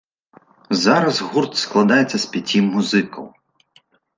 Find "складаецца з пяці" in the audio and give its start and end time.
1.65-2.65